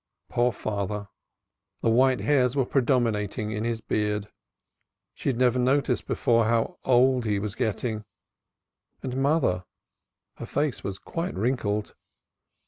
[0.29, 1.09] Poor father!
[1.81, 4.29] The white hairs were predominating in his beard,
[5.13, 8.03] she had never noticed before how old he was getting.
[9.03, 9.63] And mother
[10.37, 11.93] her face was quite wrinkled.